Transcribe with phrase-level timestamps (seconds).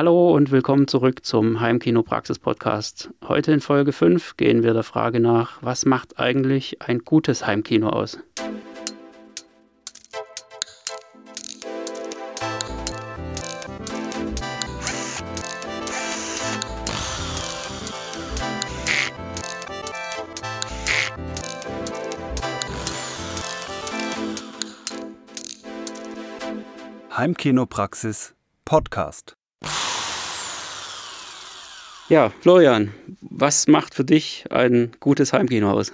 [0.00, 3.10] Hallo und willkommen zurück zum Heimkino Praxis Podcast.
[3.22, 7.90] Heute in Folge 5 gehen wir der Frage nach, was macht eigentlich ein gutes Heimkino
[7.90, 8.18] aus?
[27.14, 29.36] Heimkinopraxis Podcast.
[32.10, 35.92] Ja, Florian, was macht für dich ein gutes Heimkino aus?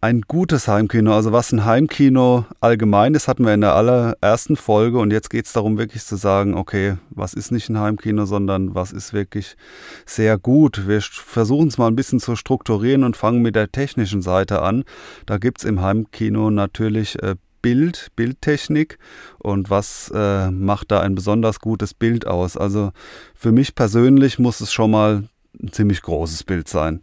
[0.00, 4.98] Ein gutes Heimkino, also was ein Heimkino allgemein ist, hatten wir in der allerersten Folge
[4.98, 8.74] und jetzt geht es darum, wirklich zu sagen, okay, was ist nicht ein Heimkino, sondern
[8.74, 9.58] was ist wirklich
[10.06, 10.88] sehr gut.
[10.88, 14.84] Wir versuchen es mal ein bisschen zu strukturieren und fangen mit der technischen Seite an.
[15.26, 17.34] Da gibt es im Heimkino natürlich äh,
[17.66, 18.96] Bild, Bildtechnik
[19.38, 22.56] und was äh, macht da ein besonders gutes Bild aus.
[22.56, 22.92] Also
[23.34, 25.24] für mich persönlich muss es schon mal
[25.60, 27.00] ein ziemlich großes Bild sein.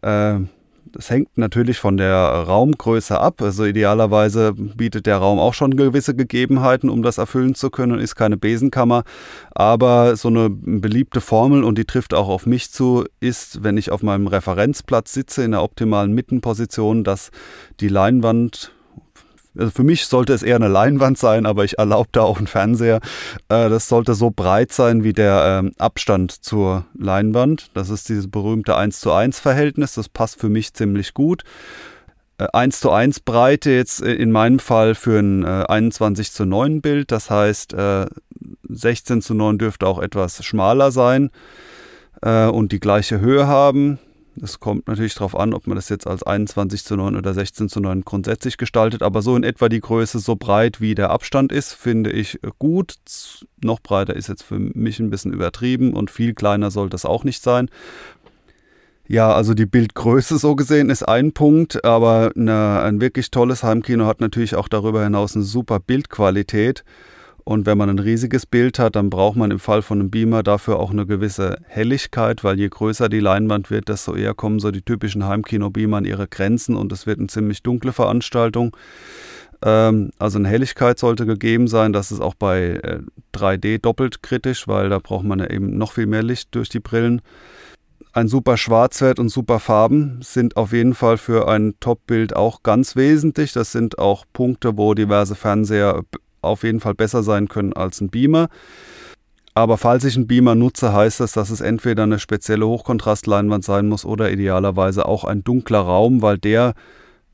[0.00, 0.38] Äh,
[0.86, 3.42] das hängt natürlich von der Raumgröße ab.
[3.42, 7.98] Also idealerweise bietet der Raum auch schon gewisse Gegebenheiten, um das erfüllen zu können und
[7.98, 9.02] ist keine Besenkammer.
[9.50, 13.92] Aber so eine beliebte Formel, und die trifft auch auf mich zu, ist, wenn ich
[13.92, 17.30] auf meinem Referenzplatz sitze in der optimalen Mittenposition, dass
[17.80, 18.72] die Leinwand
[19.58, 22.46] also für mich sollte es eher eine Leinwand sein, aber ich erlaube da auch einen
[22.46, 23.00] Fernseher.
[23.48, 27.70] Äh, das sollte so breit sein wie der ähm, Abstand zur Leinwand.
[27.74, 29.94] Das ist dieses berühmte 1 zu 1 Verhältnis.
[29.94, 31.42] Das passt für mich ziemlich gut.
[32.38, 37.10] 1 äh, zu 1 Breite jetzt in meinem Fall für ein 21 zu 9 Bild.
[37.10, 37.74] Das heißt,
[38.68, 41.30] 16 zu 9 dürfte auch etwas schmaler sein
[42.22, 43.98] und die gleiche Höhe haben.
[44.40, 47.68] Es kommt natürlich darauf an, ob man das jetzt als 21 zu 9 oder 16
[47.68, 51.52] zu 9 grundsätzlich gestaltet, aber so in etwa die Größe so breit wie der Abstand
[51.52, 52.94] ist, finde ich gut.
[53.62, 57.24] Noch breiter ist jetzt für mich ein bisschen übertrieben und viel kleiner soll das auch
[57.24, 57.68] nicht sein.
[59.08, 64.06] Ja, also die Bildgröße so gesehen ist ein Punkt, aber eine, ein wirklich tolles Heimkino
[64.06, 66.84] hat natürlich auch darüber hinaus eine super Bildqualität.
[67.44, 70.42] Und wenn man ein riesiges Bild hat, dann braucht man im Fall von einem Beamer
[70.42, 74.70] dafür auch eine gewisse Helligkeit, weil je größer die Leinwand wird, desto eher kommen so
[74.70, 78.76] die typischen Heimkino-Beamer an ihre Grenzen und es wird eine ziemlich dunkle Veranstaltung.
[79.62, 81.92] Ähm, also eine Helligkeit sollte gegeben sein.
[81.92, 82.80] Das ist auch bei
[83.34, 86.68] 3D äh, doppelt kritisch, weil da braucht man ja eben noch viel mehr Licht durch
[86.68, 87.22] die Brillen.
[88.12, 92.96] Ein super Schwarzwert und super Farben sind auf jeden Fall für ein Top-Bild auch ganz
[92.96, 93.52] wesentlich.
[93.52, 96.02] Das sind auch Punkte, wo diverse Fernseher
[96.42, 98.48] auf jeden Fall besser sein können als ein Beamer.
[99.54, 103.88] Aber falls ich einen Beamer nutze, heißt das, dass es entweder eine spezielle Hochkontrastleinwand sein
[103.88, 106.74] muss oder idealerweise auch ein dunkler Raum, weil der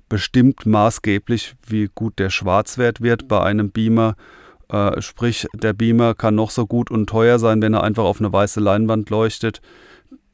[0.08, 4.16] bestimmt maßgeblich, wie gut der Schwarzwert wird bei einem Beamer.
[4.68, 8.20] Äh, sprich, der Beamer kann noch so gut und teuer sein, wenn er einfach auf
[8.20, 9.60] eine weiße Leinwand leuchtet.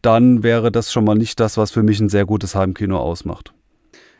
[0.03, 3.53] Dann wäre das schon mal nicht das, was für mich ein sehr gutes Heimkino ausmacht.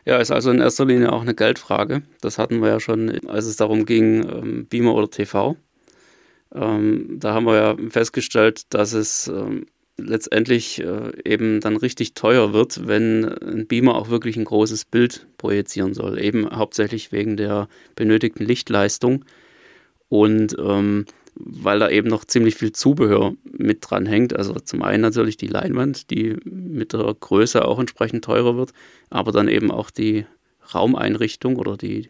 [0.05, 2.03] Ja, ist also in erster Linie auch eine Geldfrage.
[2.21, 5.55] Das hatten wir ja schon, als es darum ging, ähm, Beamer oder TV.
[6.53, 9.65] Ähm, da haben wir ja festgestellt, dass es ähm,
[9.97, 15.27] letztendlich äh, eben dann richtig teuer wird, wenn ein Beamer auch wirklich ein großes Bild
[15.37, 16.19] projizieren soll.
[16.21, 19.23] Eben hauptsächlich wegen der benötigten Lichtleistung.
[20.09, 21.05] Und ähm,
[21.35, 24.35] weil da eben noch ziemlich viel Zubehör mit dran hängt.
[24.35, 28.71] Also zum einen natürlich die Leinwand, die mit der Größe auch entsprechend teurer wird,
[29.09, 30.25] aber dann eben auch die
[30.73, 32.09] Raumeinrichtung oder die,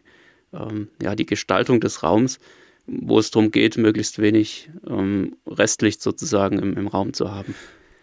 [0.52, 2.38] ähm, ja, die Gestaltung des Raums,
[2.86, 7.54] wo es darum geht, möglichst wenig ähm, Restlicht sozusagen im, im Raum zu haben.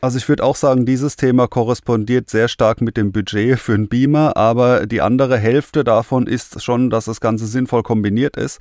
[0.04, 3.88] Also ich würde auch sagen, dieses Thema korrespondiert sehr stark mit dem Budget für einen
[3.88, 8.60] Beamer, aber die andere Hälfte davon ist schon, dass das Ganze sinnvoll kombiniert ist.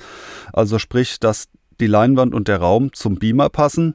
[0.52, 1.48] Also sprich, dass
[1.80, 3.94] die Leinwand und der Raum zum Beamer passen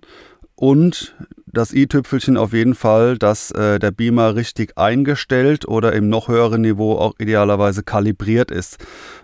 [0.56, 1.16] und
[1.56, 6.62] das i-Tüpfelchen auf jeden Fall, dass äh, der Beamer richtig eingestellt oder im noch höheren
[6.62, 8.78] Niveau auch idealerweise kalibriert ist,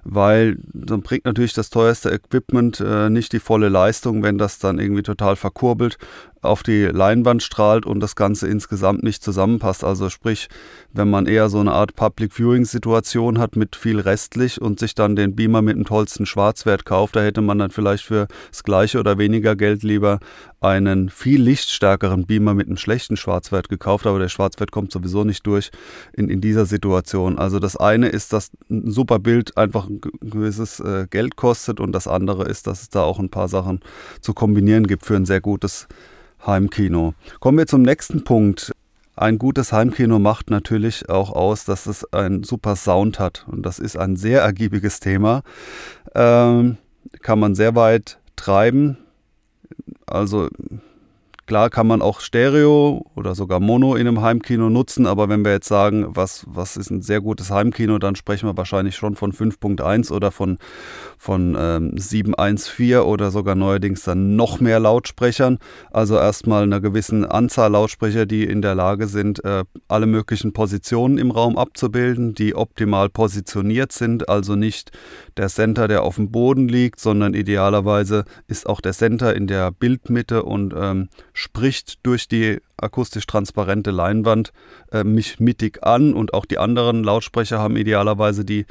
[0.03, 4.79] weil dann bringt natürlich das teuerste Equipment äh, nicht die volle Leistung, wenn das dann
[4.79, 5.97] irgendwie total verkurbelt
[6.41, 9.83] auf die Leinwand strahlt und das Ganze insgesamt nicht zusammenpasst.
[9.83, 10.47] Also sprich,
[10.91, 14.95] wenn man eher so eine Art Public Viewing Situation hat mit viel restlich und sich
[14.95, 18.63] dann den Beamer mit dem tollsten Schwarzwert kauft, da hätte man dann vielleicht für das
[18.63, 20.19] gleiche oder weniger Geld lieber
[20.61, 25.45] einen viel lichtstärkeren Beamer mit einem schlechten Schwarzwert gekauft, aber der Schwarzwert kommt sowieso nicht
[25.47, 25.71] durch
[26.13, 27.39] in, in dieser Situation.
[27.39, 31.91] Also das eine ist, dass ein super Bild einfach ein gewisses äh, Geld kostet und
[31.93, 33.79] das andere ist, dass es da auch ein paar Sachen
[34.21, 35.87] zu kombinieren gibt für ein sehr gutes
[36.45, 37.13] Heimkino.
[37.39, 38.71] Kommen wir zum nächsten Punkt.
[39.15, 43.45] Ein gutes Heimkino macht natürlich auch aus, dass es einen super Sound hat.
[43.47, 45.43] Und das ist ein sehr ergiebiges Thema.
[46.15, 46.77] Ähm,
[47.21, 48.97] kann man sehr weit treiben.
[50.05, 50.49] Also
[51.47, 55.51] Klar kann man auch Stereo oder sogar Mono in einem Heimkino nutzen, aber wenn wir
[55.51, 59.33] jetzt sagen, was, was ist ein sehr gutes Heimkino, dann sprechen wir wahrscheinlich schon von
[59.33, 60.59] 5.1 oder von,
[61.17, 65.57] von ähm, 7.1.4 oder sogar neuerdings dann noch mehr Lautsprechern.
[65.91, 71.17] Also erstmal einer gewissen Anzahl Lautsprecher, die in der Lage sind, äh, alle möglichen Positionen
[71.17, 74.91] im Raum abzubilden, die optimal positioniert sind, also nicht
[75.41, 79.71] der Center, der auf dem Boden liegt, sondern idealerweise ist auch der Center in der
[79.71, 84.53] Bildmitte und ähm, spricht durch die akustisch transparente Leinwand
[84.91, 88.67] äh, mich mittig an und auch die anderen Lautsprecher haben idealerweise die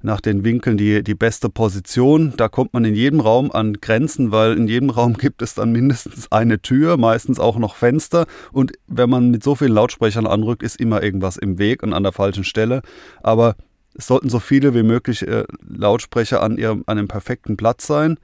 [0.00, 2.34] nach den Winkeln die, die beste Position.
[2.36, 5.72] Da kommt man in jedem Raum an Grenzen, weil in jedem Raum gibt es dann
[5.72, 8.26] mindestens eine Tür, meistens auch noch Fenster.
[8.52, 12.04] Und wenn man mit so vielen Lautsprechern anrückt, ist immer irgendwas im Weg und an
[12.04, 12.82] der falschen Stelle.
[13.24, 13.56] Aber
[13.96, 18.18] es sollten so viele wie möglich äh, Lautsprecher an, ihrem, an einem perfekten Platz sein.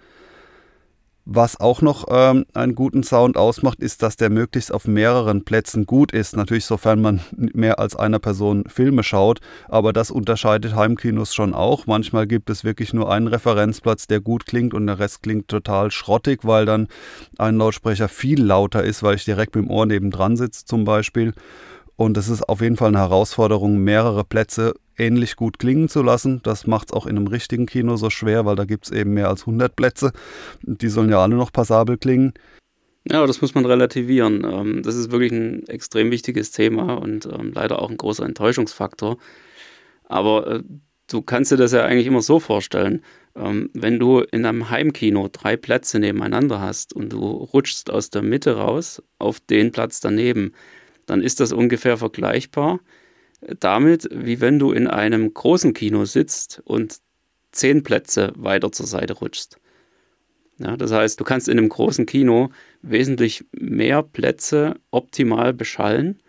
[1.25, 5.87] Was auch noch ähm, einen guten Sound ausmacht, ist, dass der möglichst auf mehreren Plätzen
[5.87, 6.37] gut ist.
[6.37, 11.87] Natürlich, sofern man mehr als einer Person Filme schaut, aber das unterscheidet Heimkinos schon auch.
[11.87, 15.93] Manchmal gibt es wirklich nur einen Referenzplatz, der gut klingt und der Rest klingt total
[15.93, 16.89] schrottig, weil dann
[17.39, 21.35] ein Lautsprecher viel lauter ist, weil ich direkt mit dem Ohr nebendran sitze zum Beispiel.
[21.95, 26.41] Und es ist auf jeden Fall eine Herausforderung, mehrere Plätze ähnlich gut klingen zu lassen.
[26.43, 29.15] Das macht es auch in einem richtigen Kino so schwer, weil da gibt es eben
[29.15, 30.12] mehr als 100 Plätze.
[30.62, 32.35] Die sollen ja alle noch passabel klingen.
[33.05, 34.44] Ja, das muss man relativieren.
[34.44, 39.19] Ähm, das ist wirklich ein extrem wichtiges Thema und ähm, leider auch ein großer Enttäuschungsfaktor.
[40.05, 40.62] Aber äh,
[41.09, 43.03] du kannst dir das ja eigentlich immer so vorstellen.
[43.35, 48.23] Ähm, wenn du in einem Heimkino drei Plätze nebeneinander hast und du rutschst aus der
[48.23, 50.53] Mitte raus auf den Platz daneben,
[51.06, 52.79] dann ist das ungefähr vergleichbar
[53.61, 56.99] damit, wie wenn du in einem großen Kino sitzt und
[57.50, 59.59] zehn Plätze weiter zur Seite rutschst.
[60.59, 62.50] Ja, das heißt, du kannst in einem großen Kino
[62.83, 66.21] wesentlich mehr Plätze optimal beschallen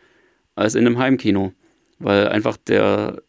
[0.56, 1.54] als in einem Heimkino,
[2.00, 3.22] weil einfach der,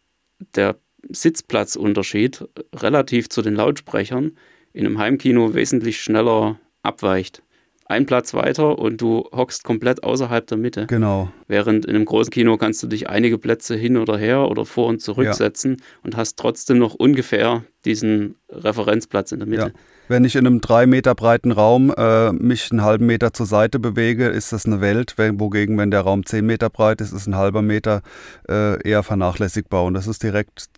[0.55, 0.77] der
[1.09, 4.37] Sitzplatzunterschied relativ zu den Lautsprechern
[4.73, 7.43] in einem Heimkino wesentlich schneller abweicht
[7.87, 10.87] ein Platz weiter und du hockst komplett außerhalb der Mitte.
[10.87, 11.29] Genau.
[11.47, 14.87] Während in einem großen Kino kannst du dich einige Plätze hin oder her oder vor
[14.87, 15.33] und zurück ja.
[15.33, 19.67] setzen und hast trotzdem noch ungefähr diesen Referenzplatz in der Mitte.
[19.67, 19.79] Ja.
[20.07, 23.77] Wenn ich in einem drei Meter breiten Raum äh, mich einen halben Meter zur Seite
[23.79, 25.15] bewege, ist das eine Welt.
[25.17, 28.01] Wogegen, wenn der Raum zehn Meter breit ist, ist ein halber Meter
[28.49, 29.83] äh, eher vernachlässigbar.
[29.83, 30.69] Und das ist direkt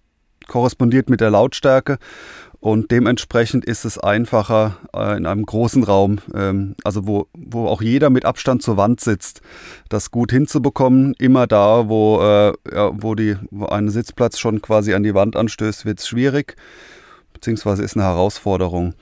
[0.47, 1.97] korrespondiert mit der Lautstärke.
[2.67, 7.81] Und dementsprechend ist es einfacher äh, in einem großen Raum, ähm, also wo, wo auch
[7.81, 9.39] jeder mit Abstand zur Wand sitzt,
[9.87, 11.13] das gut hinzubekommen.
[11.17, 15.37] Immer da, wo, äh, ja, wo, die, wo ein Sitzplatz schon quasi an die Wand
[15.37, 16.57] anstößt, wird es schwierig,
[17.31, 18.95] beziehungsweise ist eine Herausforderung.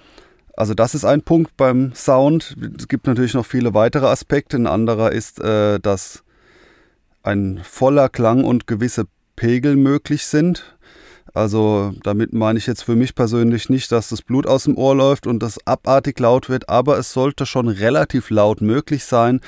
[0.56, 2.56] Also das ist ein Punkt beim Sound.
[2.78, 4.58] Es gibt natürlich noch viele weitere Aspekte.
[4.58, 6.24] Ein anderer ist, äh, dass
[7.24, 10.75] ein voller Klang und gewisse Pegel möglich sind.
[11.33, 14.95] Also damit meine ich jetzt für mich persönlich nicht, dass das Blut aus dem Ohr
[14.95, 19.42] läuft und das abartig laut wird, aber es sollte schon relativ laut möglich sein,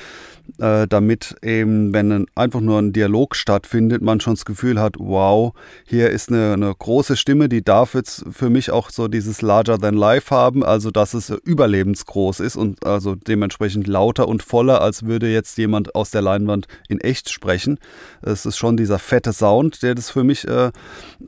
[0.60, 5.54] äh, damit eben, wenn einfach nur ein Dialog stattfindet, man schon das Gefühl hat, wow,
[5.86, 9.78] hier ist eine, eine große Stimme, die darf jetzt für mich auch so dieses Larger
[9.78, 15.04] than Life haben, also dass es überlebensgroß ist und also dementsprechend lauter und voller, als
[15.04, 17.80] würde jetzt jemand aus der Leinwand in echt sprechen.
[18.22, 20.72] Es ist schon dieser fette Sound, der das für mich äh,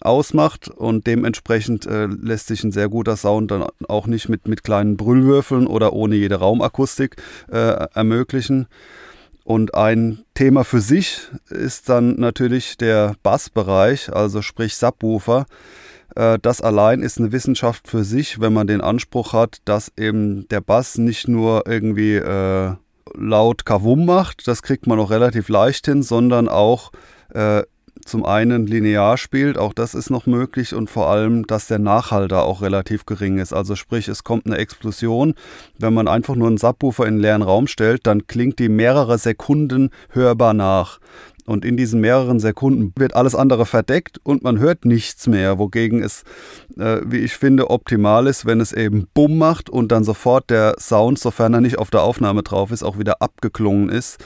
[0.01, 4.63] ausmacht und dementsprechend äh, lässt sich ein sehr guter Sound dann auch nicht mit, mit
[4.63, 7.15] kleinen Brüllwürfeln oder ohne jede Raumakustik
[7.51, 8.67] äh, ermöglichen.
[9.49, 15.47] Und ein Thema für sich ist dann natürlich der Bassbereich, also sprich Subwoofer.
[16.15, 20.47] Äh, das allein ist eine Wissenschaft für sich, wenn man den Anspruch hat, dass eben
[20.49, 22.75] der Bass nicht nur irgendwie äh,
[23.15, 26.91] laut Kavum macht, das kriegt man auch relativ leicht hin, sondern auch
[27.33, 27.63] äh,
[28.09, 32.27] zum einen linear spielt, auch das ist noch möglich und vor allem, dass der Nachhall
[32.27, 33.53] da auch relativ gering ist.
[33.53, 35.35] Also sprich, es kommt eine Explosion.
[35.77, 39.17] Wenn man einfach nur einen Subwoofer in einen leeren Raum stellt, dann klingt die mehrere
[39.17, 40.99] Sekunden hörbar nach.
[41.45, 46.03] Und in diesen mehreren Sekunden wird alles andere verdeckt und man hört nichts mehr, wogegen
[46.03, 46.23] es,
[46.77, 50.75] äh, wie ich finde, optimal ist, wenn es eben Bumm macht und dann sofort der
[50.79, 54.23] Sound, sofern er nicht auf der Aufnahme drauf ist, auch wieder abgeklungen ist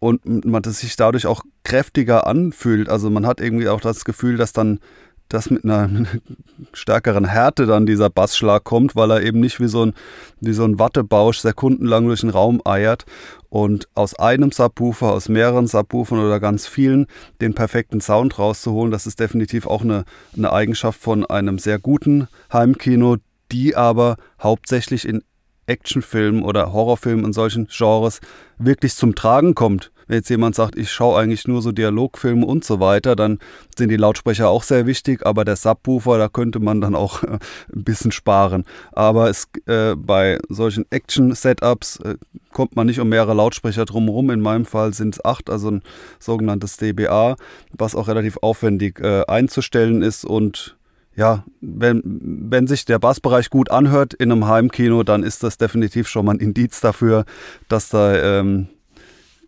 [0.00, 2.88] und man das sich dadurch auch kräftiger anfühlt.
[2.88, 4.80] Also man hat irgendwie auch das Gefühl, dass dann
[5.28, 5.88] das mit einer,
[6.72, 9.94] stärkeren Härte dann dieser Bassschlag kommt, weil er eben nicht wie so ein,
[10.40, 13.06] wie so ein Wattebausch sekundenlang durch den Raum eiert
[13.48, 17.06] und aus einem Subwoofer, aus mehreren Subwoofern oder ganz vielen
[17.40, 20.04] den perfekten Sound rauszuholen, das ist definitiv auch eine,
[20.36, 23.16] eine Eigenschaft von einem sehr guten Heimkino,
[23.52, 25.22] die aber hauptsächlich in
[25.66, 28.20] Actionfilmen oder Horrorfilmen und solchen Genres
[28.58, 29.90] wirklich zum Tragen kommt.
[30.10, 33.38] Wenn jetzt jemand sagt, ich schaue eigentlich nur so Dialogfilme und so weiter, dann
[33.78, 37.38] sind die Lautsprecher auch sehr wichtig, aber der Subwoofer, da könnte man dann auch ein
[37.84, 38.64] bisschen sparen.
[38.90, 42.16] Aber es, äh, bei solchen Action-Setups äh,
[42.52, 44.30] kommt man nicht um mehrere Lautsprecher drumherum.
[44.30, 45.82] In meinem Fall sind es acht, also ein
[46.18, 47.36] sogenanntes DBA,
[47.78, 50.76] was auch relativ aufwendig äh, einzustellen ist und
[51.20, 56.08] ja, wenn, wenn sich der Bassbereich gut anhört in einem Heimkino, dann ist das definitiv
[56.08, 57.26] schon mal ein Indiz dafür,
[57.68, 58.68] dass da ähm,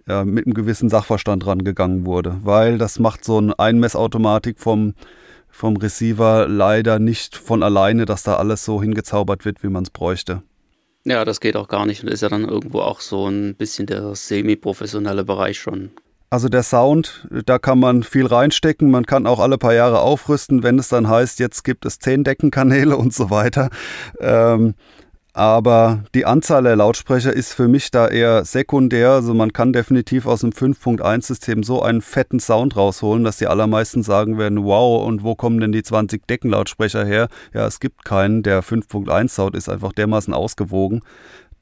[0.07, 2.37] ja, mit einem gewissen Sachverstand rangegangen wurde.
[2.43, 4.93] Weil das macht so eine Einmessautomatik vom,
[5.49, 9.91] vom Receiver leider nicht von alleine, dass da alles so hingezaubert wird, wie man es
[9.91, 10.43] bräuchte.
[11.07, 13.87] Ja, das geht auch gar nicht und ist ja dann irgendwo auch so ein bisschen
[13.87, 15.91] der semi-professionelle Bereich schon.
[16.33, 18.91] Also der Sound, da kann man viel reinstecken.
[18.91, 22.25] Man kann auch alle paar Jahre aufrüsten, wenn es dann heißt, jetzt gibt es zehn
[22.25, 23.69] Deckenkanäle und so weiter.
[24.19, 24.73] Ähm,
[25.35, 29.11] aber die Anzahl der Lautsprecher ist für mich da eher sekundär.
[29.11, 34.03] Also man kann definitiv aus einem 5.1-System so einen fetten Sound rausholen, dass die allermeisten
[34.03, 37.29] sagen werden, wow, und wo kommen denn die 20 Deckenlautsprecher her?
[37.53, 38.43] Ja, es gibt keinen.
[38.43, 41.03] Der 5.1-Sound ist einfach dermaßen ausgewogen,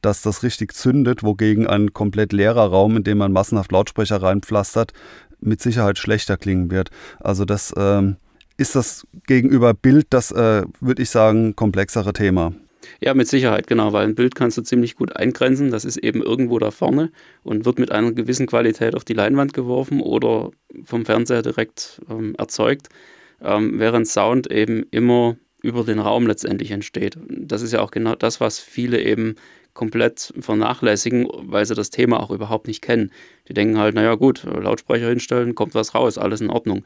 [0.02, 4.92] dass das richtig zündet, wogegen ein komplett leerer Raum, in dem man massenhaft Lautsprecher reinpflastert,
[5.40, 6.90] mit Sicherheit schlechter klingen wird.
[7.19, 8.16] Also das ähm,
[8.57, 12.52] ist das gegenüber Bild das, äh, würde ich sagen, komplexere Thema.
[13.00, 15.71] Ja, mit Sicherheit, genau, weil ein Bild kannst du ziemlich gut eingrenzen.
[15.71, 17.11] Das ist eben irgendwo da vorne
[17.42, 20.50] und wird mit einer gewissen Qualität auf die Leinwand geworfen oder
[20.85, 22.88] vom Fernseher direkt ähm, erzeugt,
[23.42, 27.19] ähm, während Sound eben immer über den Raum letztendlich entsteht.
[27.28, 29.37] Das ist ja auch genau das, was viele eben
[29.74, 33.10] komplett vernachlässigen, weil sie das Thema auch überhaupt nicht kennen.
[33.48, 36.84] Die denken halt, naja gut, Lautsprecher hinstellen, kommt was raus, alles in Ordnung.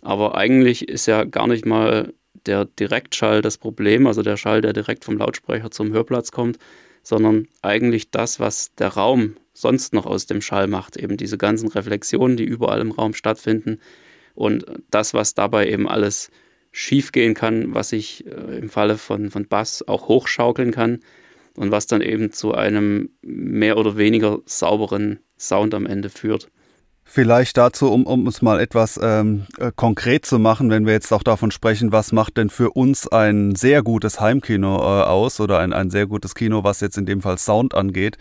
[0.00, 2.12] Aber eigentlich ist ja gar nicht mal
[2.46, 6.58] der Direktschall das Problem, also der Schall, der direkt vom Lautsprecher zum Hörplatz kommt,
[7.02, 11.68] sondern eigentlich das, was der Raum sonst noch aus dem Schall macht, eben diese ganzen
[11.68, 13.78] Reflexionen, die überall im Raum stattfinden
[14.34, 16.30] und das, was dabei eben alles
[16.72, 21.00] schiefgehen kann, was sich äh, im Falle von, von Bass auch hochschaukeln kann
[21.56, 26.48] und was dann eben zu einem mehr oder weniger sauberen Sound am Ende führt.
[27.04, 31.12] Vielleicht dazu, um, um es mal etwas ähm, äh, konkret zu machen, wenn wir jetzt
[31.12, 35.58] auch davon sprechen, was macht denn für uns ein sehr gutes Heimkino äh, aus oder
[35.58, 38.18] ein, ein sehr gutes Kino, was jetzt in dem Fall Sound angeht.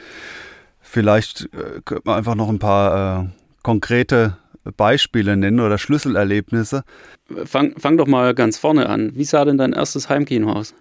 [0.81, 3.27] Vielleicht äh, könnte man einfach noch ein paar äh,
[3.61, 4.37] konkrete
[4.75, 6.83] Beispiele nennen oder Schlüsselerlebnisse.
[7.45, 9.11] Fang, fang doch mal ganz vorne an.
[9.15, 10.73] Wie sah denn dein erstes Heimkino aus?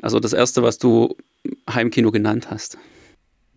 [0.00, 1.16] Also das erste, was du
[1.70, 2.78] Heimkino genannt hast.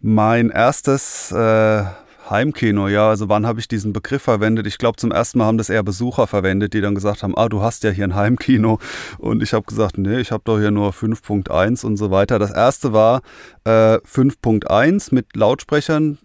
[0.01, 1.83] Mein erstes äh,
[2.29, 3.09] Heimkino, ja.
[3.09, 4.67] Also wann habe ich diesen Begriff verwendet?
[4.67, 7.49] Ich glaube, zum ersten Mal haben das eher Besucher verwendet, die dann gesagt haben, ah,
[7.49, 8.79] du hast ja hier ein Heimkino.
[9.17, 12.39] Und ich habe gesagt, nee, ich habe doch hier nur 5.1 und so weiter.
[12.39, 13.21] Das erste war
[13.63, 16.17] äh, 5.1 mit Lautsprechern,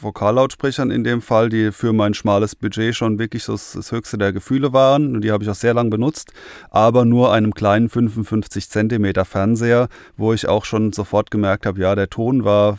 [0.00, 4.32] Vokallautsprechern in dem Fall, die für mein schmales Budget schon wirklich so das, höchste der
[4.32, 5.16] Gefühle waren.
[5.16, 6.32] Und die habe ich auch sehr lang benutzt,
[6.70, 11.94] aber nur einem kleinen 55 Zentimeter Fernseher, wo ich auch schon sofort gemerkt habe, ja,
[11.94, 12.78] der Ton war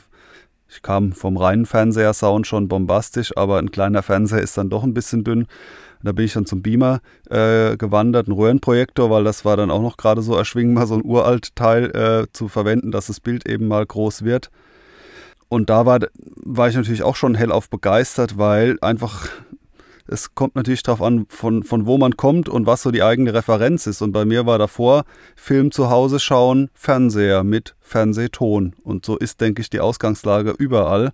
[0.70, 4.94] ich kam vom reinen Fernseher-Sound schon bombastisch, aber ein kleiner Fernseher ist dann doch ein
[4.94, 5.48] bisschen dünn.
[6.04, 9.82] Da bin ich dann zum Beamer äh, gewandert, ein Röhrenprojektor, weil das war dann auch
[9.82, 13.68] noch gerade so erschwingbar, so ein uralt Teil äh, zu verwenden, dass das Bild eben
[13.68, 14.52] mal groß wird.
[15.50, 16.00] Und da war,
[16.36, 19.30] war ich natürlich auch schon hellauf begeistert, weil einfach
[20.08, 23.34] es kommt natürlich darauf an, von, von wo man kommt und was so die eigene
[23.34, 24.02] Referenz ist.
[24.02, 25.04] Und bei mir war davor
[25.36, 28.76] Film zu Hause schauen, Fernseher mit Fernsehton.
[28.84, 31.12] Und so ist, denke ich, die Ausgangslage überall.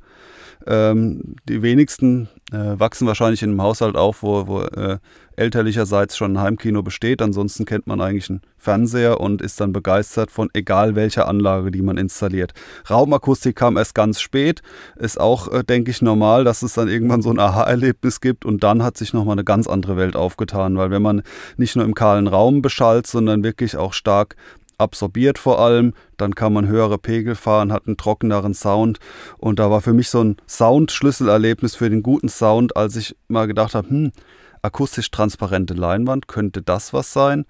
[0.66, 5.00] Ähm, die wenigsten äh, wachsen wahrscheinlich in einem Haushalt auf, wo, wo äh,
[5.36, 7.22] elterlicherseits schon ein Heimkino besteht.
[7.22, 11.82] Ansonsten kennt man eigentlich einen Fernseher und ist dann begeistert von egal welcher Anlage, die
[11.82, 12.54] man installiert.
[12.90, 14.62] Raumakustik kam erst ganz spät.
[14.96, 18.64] Ist auch, äh, denke ich, normal, dass es dann irgendwann so ein Aha-Erlebnis gibt und
[18.64, 21.24] dann hat sich nochmal eine ganz andere Welt aufgetan, weil wenn man
[21.58, 24.36] nicht nur im kahlen Raum beschallt, sondern wirklich auch stark
[24.78, 29.00] absorbiert vor allem, dann kann man höhere Pegel fahren, hat einen trockeneren Sound
[29.38, 33.48] und da war für mich so ein Sound-Schlüsselerlebnis für den guten Sound, als ich mal
[33.48, 34.12] gedacht habe, hm,
[34.62, 37.46] akustisch transparente Leinwand, könnte das was sein?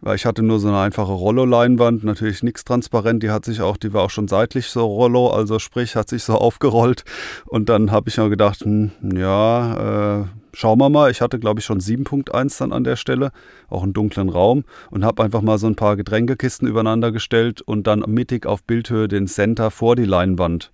[0.00, 3.76] Weil ich hatte nur so eine einfache Rollo-Leinwand, natürlich nichts transparent, die hat sich auch,
[3.76, 7.04] die war auch schon seitlich so Rollo, also sprich, hat sich so aufgerollt.
[7.46, 11.10] Und dann habe ich mir gedacht, hm, ja, äh, schauen wir mal.
[11.10, 13.32] Ich hatte, glaube ich, schon 7.1 dann an der Stelle,
[13.68, 17.86] auch einen dunklen Raum und habe einfach mal so ein paar Getränkekisten übereinander gestellt und
[17.86, 20.72] dann mittig auf Bildhöhe den Center vor die Leinwand.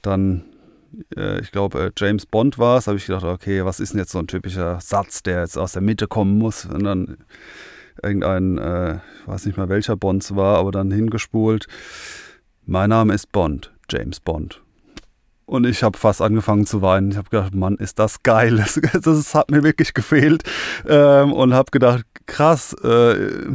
[0.00, 0.44] Dann,
[1.14, 4.00] äh, ich glaube, äh, James Bond war es, habe ich gedacht, okay, was ist denn
[4.00, 6.64] jetzt so ein typischer Satz, der jetzt aus der Mitte kommen muss?
[6.64, 7.18] Und dann
[8.02, 11.66] irgendein, äh, ich weiß nicht mal welcher Bond es war, aber dann hingespult.
[12.66, 14.62] mein Name ist Bond, James Bond.
[15.48, 17.10] Und ich habe fast angefangen zu weinen.
[17.10, 18.56] Ich habe gedacht, Mann, ist das geil.
[18.92, 20.42] Das, das hat mir wirklich gefehlt.
[20.86, 23.46] Ähm, und habe gedacht, krass, äh,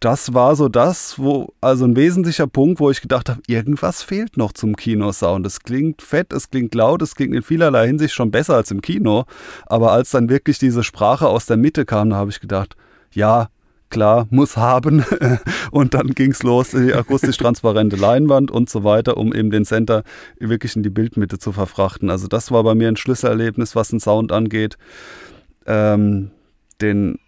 [0.00, 4.36] das war so das, wo, also ein wesentlicher Punkt, wo ich gedacht habe, irgendwas fehlt
[4.36, 5.46] noch zum Kinosound.
[5.46, 8.80] Es klingt fett, es klingt laut, es klingt in vielerlei Hinsicht schon besser als im
[8.80, 9.24] Kino.
[9.66, 12.76] Aber als dann wirklich diese Sprache aus der Mitte kam, da habe ich gedacht,
[13.12, 13.48] ja,
[13.90, 15.04] klar, muss haben.
[15.70, 19.64] und dann ging es los, die akustisch transparente Leinwand und so weiter, um eben den
[19.64, 20.02] Center
[20.38, 22.10] wirklich in die Bildmitte zu verfrachten.
[22.10, 24.76] Also das war bei mir ein Schlüsselerlebnis, was den Sound angeht.
[25.66, 26.30] Ähm,
[26.80, 27.18] den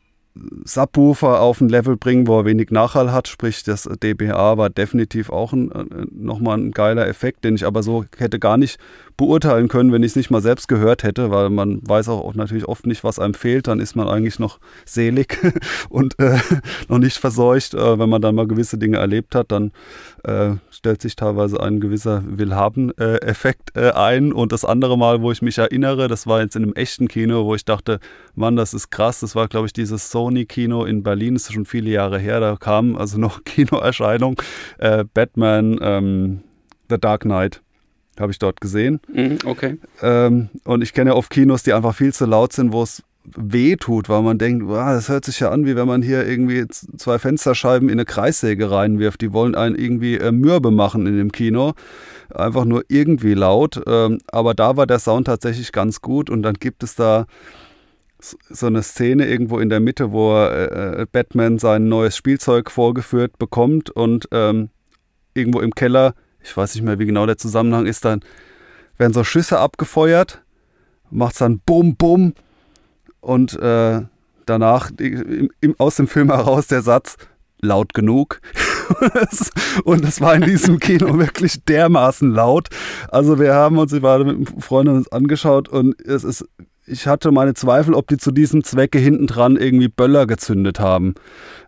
[0.65, 3.29] Subwoofer auf ein Level bringen, wo er wenig Nachhall hat.
[3.29, 5.57] Sprich, das DBA war definitiv auch äh,
[6.11, 8.79] nochmal ein geiler Effekt, den ich aber so hätte gar nicht
[9.21, 12.65] beurteilen können, wenn ich es nicht mal selbst gehört hätte, weil man weiß auch natürlich
[12.65, 13.67] oft nicht, was einem fehlt.
[13.67, 15.37] Dann ist man eigentlich noch selig
[15.91, 16.39] und äh,
[16.89, 17.75] noch nicht verseucht.
[17.75, 19.73] Äh, wenn man dann mal gewisse Dinge erlebt hat, dann
[20.25, 24.33] äh, stellt sich teilweise ein gewisser Willhaben-Effekt äh, ein.
[24.33, 27.45] Und das andere Mal, wo ich mich erinnere, das war jetzt in einem echten Kino,
[27.45, 28.01] wo ich dachte,
[28.35, 29.21] Mann, das ist krass.
[29.21, 31.35] Das war, glaube ich, dieses Sony-Kino in Berlin.
[31.35, 32.41] Das ist schon viele Jahre her.
[32.41, 34.41] Da kam also noch Kinoerscheinung.
[34.79, 36.41] Äh, Batman, ähm,
[36.89, 37.61] The Dark Knight
[38.19, 39.01] habe ich dort gesehen.
[39.13, 39.79] Mhm, okay.
[40.03, 43.03] Ähm, und ich kenne ja oft Kinos, die einfach viel zu laut sind, wo es
[43.37, 46.27] weh tut, weil man denkt, wow, das hört sich ja an, wie wenn man hier
[46.27, 49.21] irgendwie zwei Fensterscheiben in eine Kreissäge reinwirft.
[49.21, 51.75] Die wollen einen irgendwie äh, mürbe machen in dem Kino.
[52.35, 53.81] Einfach nur irgendwie laut.
[53.87, 57.27] Ähm, aber da war der Sound tatsächlich ganz gut und dann gibt es da
[58.21, 63.39] so eine Szene irgendwo in der Mitte, wo äh, äh, Batman sein neues Spielzeug vorgeführt
[63.39, 64.71] bekommt und ähm,
[65.35, 68.21] irgendwo im Keller, ich weiß nicht mehr, wie genau der Zusammenhang ist, dann
[68.99, 70.43] werden so Schüsse abgefeuert,
[71.11, 72.35] macht es dann Bum, Bum
[73.21, 74.03] und äh,
[74.47, 77.17] danach im, im, aus dem Film heraus der Satz,
[77.61, 78.41] laut genug.
[79.85, 82.69] und das war in diesem Kino wirklich dermaßen laut.
[83.09, 86.45] Also wir haben uns gerade mit einem Freund uns angeschaut und es ist,
[86.91, 91.15] ich hatte meine Zweifel, ob die zu diesem Zwecke hinten dran irgendwie Böller gezündet haben.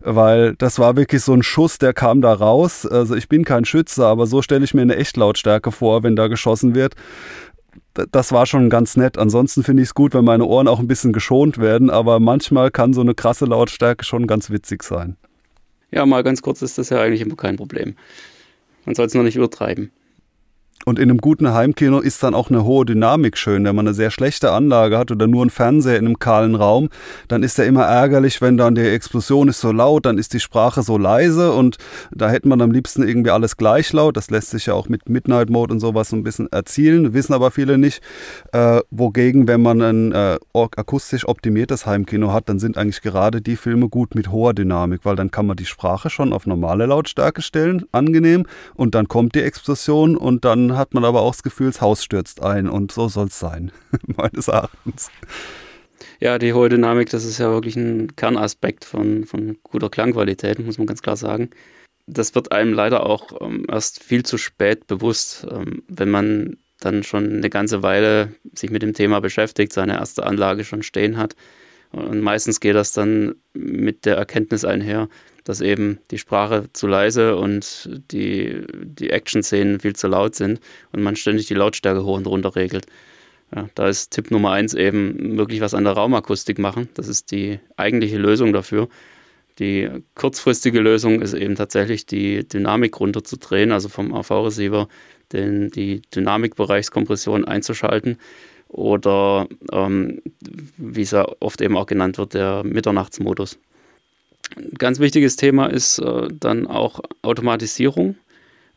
[0.01, 2.85] Weil das war wirklich so ein Schuss, der kam da raus.
[2.85, 6.27] Also ich bin kein Schütze, aber so stelle ich mir eine Echtlautstärke vor, wenn da
[6.27, 6.95] geschossen wird
[8.11, 9.17] das war schon ganz nett.
[9.17, 12.71] Ansonsten finde ich es gut, wenn meine Ohren auch ein bisschen geschont werden, aber manchmal
[12.71, 15.15] kann so eine krasse Lautstärke schon ganz witzig sein.
[15.91, 17.95] Ja, mal ganz kurz ist das ja eigentlich immer kein Problem.
[18.85, 19.91] Man soll es nur nicht übertreiben.
[20.85, 23.63] Und in einem guten Heimkino ist dann auch eine hohe Dynamik schön.
[23.63, 26.89] Wenn man eine sehr schlechte Anlage hat oder nur einen Fernseher in einem kahlen Raum,
[27.27, 30.39] dann ist er immer ärgerlich, wenn dann die Explosion ist so laut, dann ist die
[30.39, 31.77] Sprache so leise und
[32.11, 34.17] da hätte man am liebsten irgendwie alles gleich laut.
[34.17, 37.33] Das lässt sich ja auch mit Midnight Mode und sowas so ein bisschen erzielen, wissen
[37.33, 38.01] aber viele nicht.
[38.51, 43.55] Äh, wogegen, wenn man ein äh, akustisch optimiertes Heimkino hat, dann sind eigentlich gerade die
[43.55, 47.41] Filme gut mit hoher Dynamik, weil dann kann man die Sprache schon auf normale Lautstärke
[47.41, 51.67] stellen, angenehm, und dann kommt die Explosion und dann hat man aber auch das Gefühl,
[51.67, 53.71] das Haus stürzt ein und so soll es sein,
[54.07, 55.09] meines Erachtens.
[56.19, 60.77] Ja, die hohe Dynamik, das ist ja wirklich ein Kernaspekt von, von guter Klangqualität, muss
[60.77, 61.49] man ganz klar sagen.
[62.05, 67.03] Das wird einem leider auch ähm, erst viel zu spät bewusst, ähm, wenn man dann
[67.03, 71.35] schon eine ganze Weile sich mit dem Thema beschäftigt, seine erste Anlage schon stehen hat.
[71.91, 75.09] Und meistens geht das dann mit der Erkenntnis einher,
[75.43, 80.59] dass eben die Sprache zu leise und die, die Action-Szenen viel zu laut sind
[80.91, 82.85] und man ständig die Lautstärke hoch und runter regelt.
[83.55, 86.89] Ja, da ist Tipp Nummer eins eben wirklich was an der Raumakustik machen.
[86.95, 88.87] Das ist die eigentliche Lösung dafür.
[89.59, 94.87] Die kurzfristige Lösung ist eben tatsächlich die Dynamik runterzudrehen, also vom AV-Receiver
[95.31, 98.17] die Dynamikbereichskompression einzuschalten
[98.67, 100.21] oder ähm,
[100.77, 103.57] wie es ja oft eben auch genannt wird, der Mitternachtsmodus.
[104.55, 108.15] Ein ganz wichtiges Thema ist äh, dann auch Automatisierung.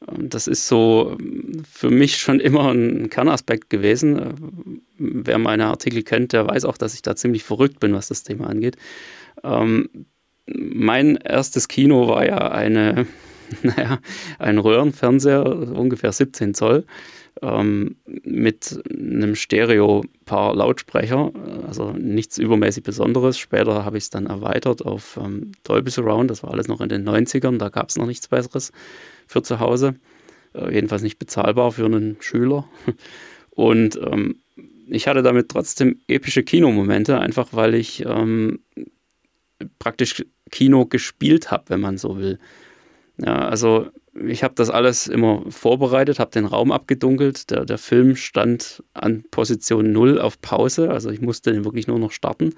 [0.08, 4.18] Ähm, das ist so ähm, für mich schon immer ein Kernaspekt gewesen.
[4.18, 4.34] Äh,
[4.98, 8.22] wer meine Artikel kennt, der weiß auch, dass ich da ziemlich verrückt bin, was das
[8.22, 8.76] Thema angeht.
[9.42, 9.88] Ähm,
[10.46, 13.06] mein erstes Kino war ja eine,
[13.62, 13.98] naja,
[14.38, 16.84] ein Röhrenfernseher, ungefähr 17 Zoll
[17.42, 21.32] ähm, mit einem Stereo-Paar Lautsprecher,
[21.66, 23.38] also nichts übermäßig Besonderes.
[23.38, 26.88] Später habe ich es dann erweitert auf ähm, Dolby Surround, das war alles noch in
[26.88, 28.72] den 90ern, da gab es noch nichts Besseres
[29.26, 29.96] für zu Hause.
[30.54, 32.68] Äh, jedenfalls nicht bezahlbar für einen Schüler.
[33.50, 34.36] Und ähm,
[34.88, 38.60] ich hatte damit trotzdem epische Kinomomente, einfach weil ich ähm,
[39.78, 42.38] praktisch Kino gespielt habe, wenn man so will.
[43.18, 43.88] Ja, also
[44.26, 47.50] ich habe das alles immer vorbereitet, habe den Raum abgedunkelt.
[47.50, 51.98] Der, der Film stand an Position 0 auf Pause, also ich musste den wirklich nur
[51.98, 52.54] noch starten.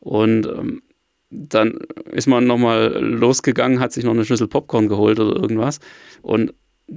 [0.00, 0.82] Und ähm,
[1.30, 1.78] dann
[2.10, 5.78] ist man nochmal losgegangen, hat sich noch eine Schüssel Popcorn geholt oder irgendwas.
[6.22, 6.54] Und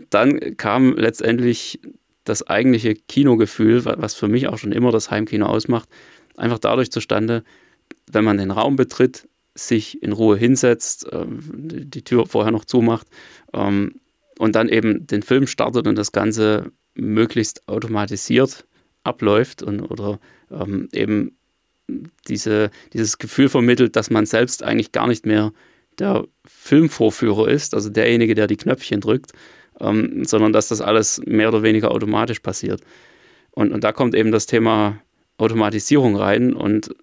[0.09, 1.79] dann kam letztendlich
[2.23, 5.89] das eigentliche Kinogefühl, was für mich auch schon immer das Heimkino ausmacht,
[6.35, 7.43] einfach dadurch zustande,
[8.11, 13.07] wenn man den Raum betritt, sich in Ruhe hinsetzt, äh, die Tür vorher noch zumacht
[13.53, 13.99] ähm,
[14.39, 18.65] und dann eben den Film startet und das Ganze möglichst automatisiert
[19.03, 21.35] abläuft und oder ähm, eben
[22.27, 25.51] diese, dieses Gefühl vermittelt, dass man selbst eigentlich gar nicht mehr
[25.99, 29.31] der Filmvorführer ist, also derjenige, der die Knöpfchen drückt,
[29.79, 32.81] ähm, sondern dass das alles mehr oder weniger automatisch passiert.
[33.51, 34.99] Und, und da kommt eben das Thema
[35.37, 36.95] Automatisierung rein und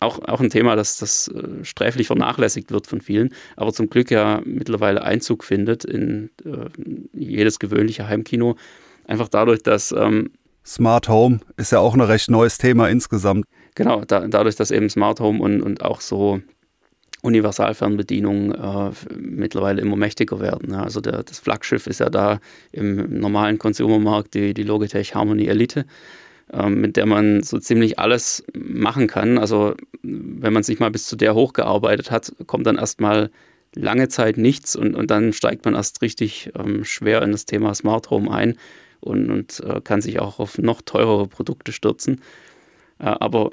[0.00, 4.10] auch, auch ein Thema, das, das äh, sträflich vernachlässigt wird von vielen, aber zum Glück
[4.10, 6.68] ja mittlerweile Einzug findet in äh,
[7.12, 8.56] jedes gewöhnliche Heimkino.
[9.06, 9.92] Einfach dadurch, dass.
[9.92, 10.30] Ähm,
[10.64, 13.44] Smart Home ist ja auch ein recht neues Thema insgesamt.
[13.76, 16.40] Genau, da, dadurch, dass eben Smart Home und, und auch so
[17.22, 20.72] Universalfernbedienungen äh, mittlerweile immer mächtiger werden.
[20.72, 20.82] Ja.
[20.82, 22.40] Also der, das Flaggschiff ist ja da
[22.72, 25.86] im normalen Consumermarkt die, die Logitech Harmony Elite,
[26.68, 29.38] mit der man so ziemlich alles machen kann.
[29.38, 33.30] Also wenn man sich mal bis zu der hochgearbeitet hat, kommt dann erstmal
[33.74, 37.74] lange Zeit nichts und, und dann steigt man erst richtig ähm, schwer in das Thema
[37.74, 38.56] Smart Home ein
[39.00, 42.22] und, und äh, kann sich auch auf noch teurere Produkte stürzen.
[42.98, 43.50] Äh, aber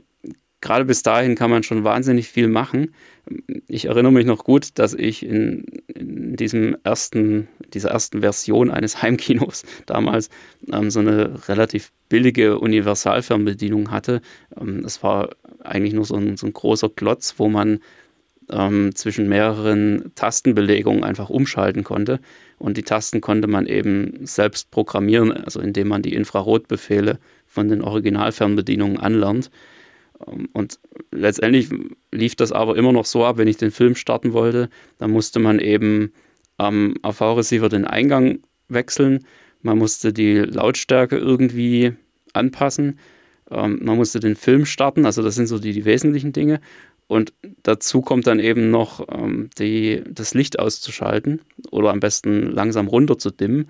[0.61, 2.93] gerade bis dahin kann man schon wahnsinnig viel machen.
[3.67, 9.01] Ich erinnere mich noch gut, dass ich in, in diesem ersten, dieser ersten Version eines
[9.01, 10.29] Heimkinos damals
[10.71, 14.21] ähm, so eine relativ billige Universalfernbedienung hatte.
[14.59, 15.29] Ähm, das war
[15.63, 17.79] eigentlich nur so ein, so ein großer Klotz, wo man
[18.49, 22.19] ähm, zwischen mehreren Tastenbelegungen einfach umschalten konnte.
[22.57, 27.81] Und die Tasten konnte man eben selbst programmieren, also indem man die Infrarotbefehle von den
[27.81, 29.49] Originalfernbedienungen anlernt.
[30.27, 30.79] Ähm, und
[31.11, 31.69] letztendlich
[32.11, 35.39] lief das aber immer noch so ab, wenn ich den Film starten wollte, dann musste
[35.39, 36.11] man eben
[36.57, 39.25] am AV-Receiver den Eingang wechseln,
[39.61, 41.93] man musste die Lautstärke irgendwie
[42.33, 42.99] anpassen,
[43.49, 46.59] ähm, man musste den Film starten, also das sind so die, die wesentlichen Dinge.
[47.07, 47.33] Und
[47.63, 53.17] dazu kommt dann eben noch ähm, die, das Licht auszuschalten oder am besten langsam runter
[53.17, 53.69] zu dimmen,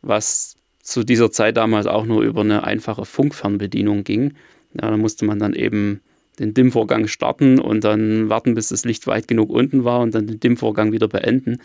[0.00, 4.34] was zu dieser Zeit damals auch nur über eine einfache Funkfernbedienung ging.
[4.74, 6.00] Ja, da musste man dann eben
[6.38, 10.26] den Dimmvorgang starten und dann warten, bis das Licht weit genug unten war und dann
[10.26, 11.58] den Dimmvorgang wieder beenden.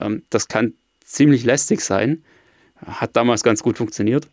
[0.00, 2.22] Ähm, das kann ziemlich lästig sein.
[2.76, 4.28] Hat damals ganz gut funktioniert.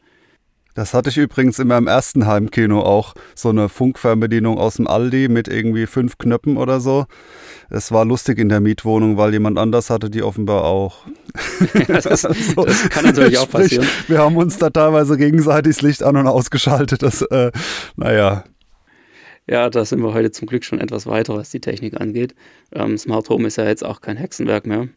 [0.76, 3.16] Das hatte ich übrigens in meinem ersten Heimkino auch.
[3.34, 7.06] So eine Funkfernbedienung aus dem Aldi mit irgendwie fünf Knöpfen oder so.
[7.70, 11.08] Es war lustig in der Mietwohnung, weil jemand anders hatte die offenbar auch.
[11.88, 13.88] das, so, das, kann natürlich auch sprich, passieren.
[14.08, 17.02] Wir haben uns da teilweise gegenseitig das Licht an und ausgeschaltet.
[17.02, 17.52] Das, äh,
[17.96, 18.44] naja.
[19.48, 22.36] Ja, da sind wir heute zum Glück schon etwas weiter, was die Technik angeht.
[22.74, 24.90] Ähm, Smart Home ist ja jetzt auch kein Hexenwerk mehr.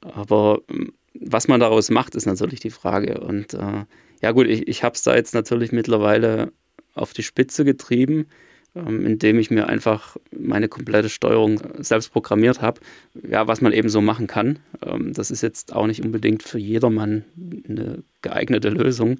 [0.00, 3.20] Aber ähm, was man daraus macht, ist natürlich die Frage.
[3.20, 3.84] Und äh,
[4.22, 6.52] ja gut, ich, ich habe es da jetzt natürlich mittlerweile
[6.94, 8.26] auf die Spitze getrieben,
[8.74, 12.80] ähm, indem ich mir einfach meine komplette Steuerung selbst programmiert habe.
[13.28, 14.60] Ja, was man eben so machen kann.
[14.84, 17.24] Ähm, das ist jetzt auch nicht unbedingt für jedermann
[17.68, 19.18] eine geeignete Lösung.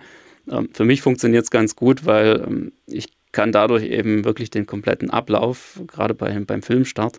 [0.50, 4.66] Ähm, für mich funktioniert es ganz gut, weil ähm, ich kann dadurch eben wirklich den
[4.66, 7.18] kompletten Ablauf, gerade bei, beim Filmstart,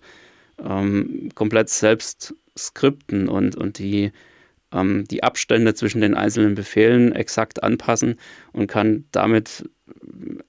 [0.63, 4.11] ähm, komplett selbst skripten und, und die
[4.73, 8.15] ähm, die Abstände zwischen den einzelnen Befehlen exakt anpassen
[8.51, 9.69] und kann damit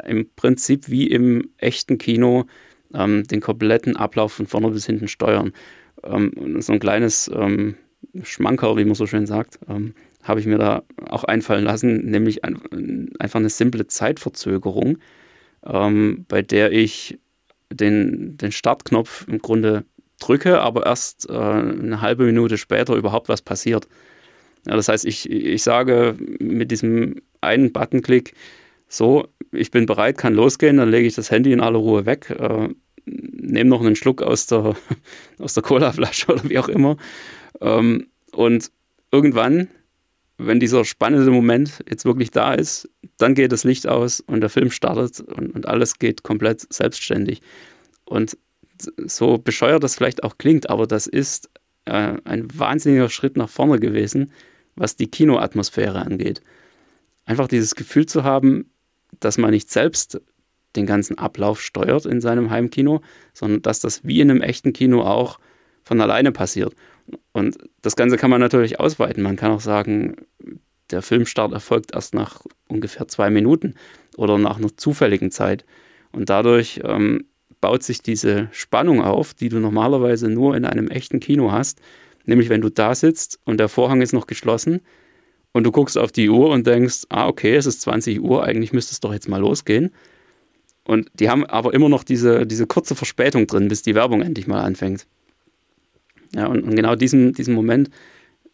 [0.05, 2.47] im Prinzip wie im echten Kino
[2.95, 5.53] ähm, den kompletten Ablauf von vorne bis hinten steuern.
[6.03, 7.77] Ähm, so ein kleines ähm,
[8.23, 12.45] Schmankerl, wie man so schön sagt, ähm, habe ich mir da auch einfallen lassen, nämlich
[12.45, 14.99] ein, einfach eine simple Zeitverzögerung,
[15.67, 17.19] ähm, bei der ich
[17.73, 19.85] den, den Startknopf im Grunde
[20.21, 23.89] drücke, aber erst äh, eine halbe Minute später überhaupt was passiert.
[24.67, 28.35] Ja, das heißt, ich, ich sage mit diesem einen Buttonklick,
[28.89, 32.31] so, ich bin bereit, kann losgehen, dann lege ich das Handy in aller Ruhe weg,
[32.31, 32.69] äh,
[33.07, 34.77] nehme noch einen Schluck aus der,
[35.39, 36.97] aus der Colaflasche oder wie auch immer.
[37.61, 38.71] Ähm, und
[39.11, 39.69] irgendwann,
[40.39, 44.51] wenn dieser spannende Moment jetzt wirklich da ist, dann geht das Licht aus und der
[44.51, 47.41] Film startet und, und alles geht komplett selbstständig.
[48.05, 48.37] Und
[49.07, 51.49] so bescheuert das vielleicht auch klingt, aber das ist
[51.85, 54.33] äh, ein wahnsinniger Schritt nach vorne gewesen,
[54.77, 56.41] was die Kinoatmosphäre angeht.
[57.25, 58.71] Einfach dieses Gefühl zu haben,
[59.21, 60.21] dass man nicht selbst
[60.77, 63.01] den ganzen Ablauf steuert in seinem Heimkino,
[63.33, 65.39] sondern dass das wie in einem echten Kino auch
[65.85, 66.75] von alleine passiert.
[67.33, 69.23] Und das Ganze kann man natürlich ausweiten.
[69.23, 70.17] Man kann auch sagen,
[70.91, 73.75] der Filmstart erfolgt erst nach ungefähr zwei Minuten
[74.17, 75.65] oder nach einer zufälligen Zeit.
[76.13, 77.27] Und dadurch ähm,
[77.61, 81.81] baut sich diese Spannung auf, die du normalerweise nur in einem echten Kino hast,
[82.27, 84.81] Nämlich, wenn du da sitzt und der Vorhang ist noch geschlossen,
[85.55, 88.73] und du guckst auf die Uhr und denkst, ah, okay, es ist 20 Uhr, eigentlich
[88.73, 89.93] müsste es doch jetzt mal losgehen.
[90.83, 94.49] Und die haben aber immer noch diese, diese kurze Verspätung drin, bis die Werbung endlich
[94.49, 95.07] mal anfängt.
[96.35, 97.89] Ja, und, und genau diesen, diesen Moment,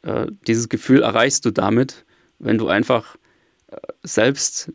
[0.02, 2.04] äh, dieses Gefühl erreichst du damit,
[2.38, 3.16] wenn du einfach
[3.68, 4.70] äh, selbst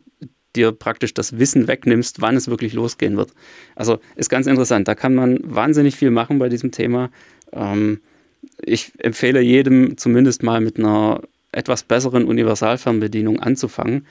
[0.56, 3.30] dir praktisch das Wissen wegnimmst, wann es wirklich losgehen wird.
[3.76, 4.88] Also ist ganz interessant.
[4.88, 7.10] Da kann man wahnsinnig viel machen bei diesem Thema.
[7.52, 8.00] Ähm,
[8.62, 11.22] ich empfehle jedem zumindest mal mit einer
[11.52, 14.06] etwas besseren Universalfernbedienung anzufangen,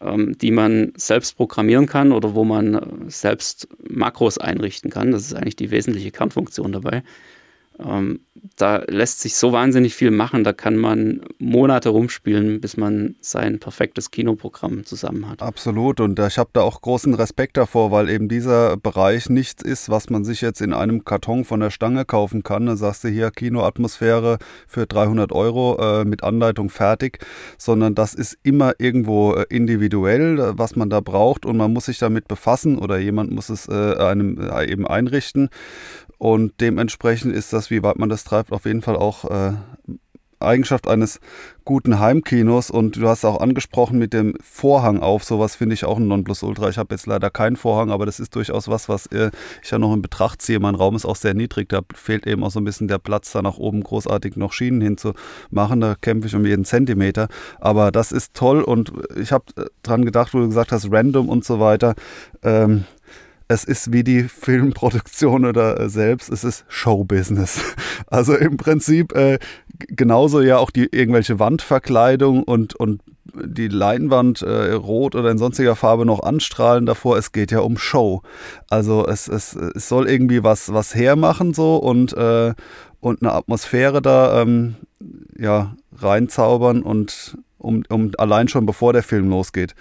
[0.00, 5.10] ähm, die man selbst programmieren kann oder wo man äh, selbst Makros einrichten kann.
[5.10, 7.02] Das ist eigentlich die wesentliche Kernfunktion dabei.
[7.78, 8.20] Ähm,
[8.56, 13.58] da lässt sich so wahnsinnig viel machen, da kann man Monate rumspielen, bis man sein
[13.58, 15.42] perfektes Kinoprogramm zusammen hat.
[15.42, 19.90] Absolut und ich habe da auch großen Respekt davor, weil eben dieser Bereich nichts ist,
[19.90, 22.66] was man sich jetzt in einem Karton von der Stange kaufen kann.
[22.66, 27.18] Da sagst du hier Kinoatmosphäre für 300 Euro äh, mit Anleitung fertig,
[27.58, 31.86] sondern das ist immer irgendwo äh, individuell, äh, was man da braucht und man muss
[31.86, 35.50] sich damit befassen oder jemand muss es äh, einem äh, eben einrichten.
[36.18, 39.52] Und dementsprechend ist das, wie weit man das treibt, auf jeden Fall auch äh,
[40.40, 41.20] Eigenschaft eines
[41.64, 42.70] guten Heimkinos.
[42.70, 45.24] Und du hast auch angesprochen mit dem Vorhang auf.
[45.24, 46.68] Sowas finde ich auch ein Nonplusultra.
[46.68, 49.30] Ich habe jetzt leider keinen Vorhang, aber das ist durchaus was, was äh,
[49.62, 50.60] ich ja noch in Betracht ziehe.
[50.60, 51.68] Mein Raum ist auch sehr niedrig.
[51.68, 54.80] Da fehlt eben auch so ein bisschen der Platz, da nach oben großartig noch Schienen
[54.80, 55.80] hinzumachen.
[55.80, 57.28] Da kämpfe ich um jeden Zentimeter.
[57.60, 61.28] Aber das ist toll und ich habe äh, dran gedacht, wo du gesagt hast, random
[61.28, 61.94] und so weiter.
[62.42, 62.84] Ähm,
[63.48, 67.60] es ist wie die Filmproduktion oder äh, selbst, es ist Showbusiness.
[68.06, 69.38] Also im Prinzip äh,
[69.78, 73.02] genauso ja auch die irgendwelche Wandverkleidung und, und
[73.34, 77.18] die Leinwand äh, rot oder in sonstiger Farbe noch anstrahlen davor.
[77.18, 78.22] Es geht ja um Show.
[78.70, 82.54] Also es, es, es soll irgendwie was, was hermachen so und, äh,
[83.00, 84.76] und eine Atmosphäre da ähm,
[85.36, 89.74] ja, reinzaubern und um, um allein schon bevor der Film losgeht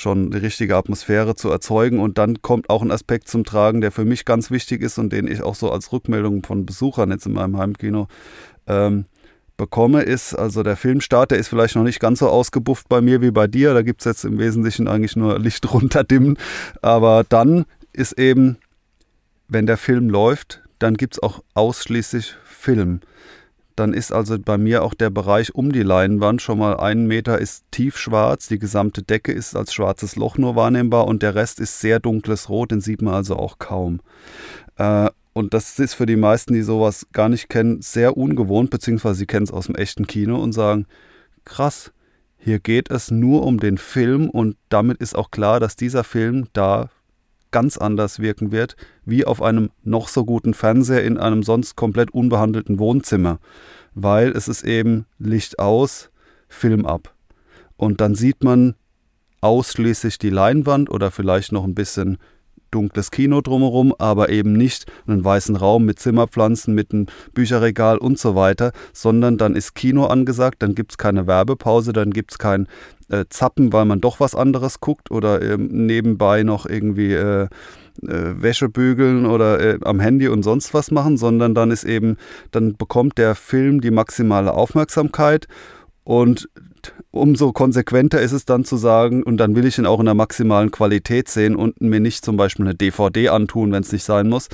[0.00, 2.00] schon die richtige Atmosphäre zu erzeugen.
[2.00, 5.12] Und dann kommt auch ein Aspekt zum Tragen, der für mich ganz wichtig ist und
[5.12, 8.08] den ich auch so als Rückmeldung von Besuchern jetzt in meinem Heimkino
[8.66, 9.04] ähm,
[9.56, 13.20] bekomme, ist, also der Filmstart, der ist vielleicht noch nicht ganz so ausgebufft bei mir
[13.20, 13.74] wie bei dir.
[13.74, 16.38] Da gibt es jetzt im Wesentlichen eigentlich nur Licht runterdimmen.
[16.80, 18.56] Aber dann ist eben,
[19.48, 23.00] wenn der Film läuft, dann gibt es auch ausschließlich Film.
[23.80, 27.38] Dann ist also bei mir auch der Bereich um die Leinwand schon mal einen Meter
[27.38, 31.80] ist tiefschwarz, die gesamte Decke ist als schwarzes Loch nur wahrnehmbar und der Rest ist
[31.80, 34.00] sehr dunkles Rot, den sieht man also auch kaum.
[34.76, 39.20] Äh, und das ist für die meisten, die sowas gar nicht kennen, sehr ungewohnt, beziehungsweise
[39.20, 40.84] sie kennen es aus dem echten Kino und sagen,
[41.46, 41.90] krass,
[42.36, 44.28] hier geht es nur um den Film.
[44.28, 46.90] Und damit ist auch klar, dass dieser Film da
[47.50, 52.10] ganz anders wirken wird, wie auf einem noch so guten Fernseher in einem sonst komplett
[52.12, 53.38] unbehandelten Wohnzimmer,
[53.94, 56.10] weil es ist eben Licht aus,
[56.48, 57.14] Film ab.
[57.76, 58.74] Und dann sieht man
[59.40, 62.18] ausschließlich die Leinwand oder vielleicht noch ein bisschen
[62.70, 68.18] dunkles Kino drumherum, aber eben nicht einen weißen Raum mit Zimmerpflanzen, mit einem Bücherregal und
[68.18, 72.38] so weiter, sondern dann ist Kino angesagt, dann gibt es keine Werbepause, dann gibt es
[72.38, 72.66] kein
[73.08, 77.48] äh, Zappen, weil man doch was anderes guckt oder äh, nebenbei noch irgendwie äh,
[78.02, 82.16] äh, Wäsche bügeln oder äh, am Handy und sonst was machen, sondern dann ist eben,
[82.50, 85.48] dann bekommt der Film die maximale Aufmerksamkeit
[86.04, 86.48] und
[87.10, 90.14] umso konsequenter ist es dann zu sagen, und dann will ich ihn auch in der
[90.14, 94.28] maximalen Qualität sehen und mir nicht zum Beispiel eine DVD antun, wenn es nicht sein
[94.28, 94.48] muss,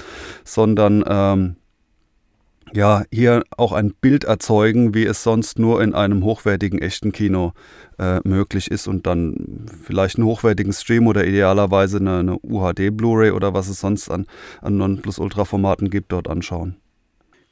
[0.44, 1.56] sondern ähm,
[2.72, 7.52] ja, hier auch ein Bild erzeugen, wie es sonst nur in einem hochwertigen echten Kino
[7.98, 13.30] äh, möglich ist und dann vielleicht einen hochwertigen Stream oder idealerweise eine, eine UHD Blu-ray
[13.30, 14.26] oder was es sonst an,
[14.62, 16.76] an Nonplusultra-Formaten gibt, dort anschauen.